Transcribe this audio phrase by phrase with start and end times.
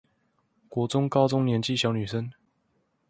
[0.67, 2.31] 國中高中年紀小女生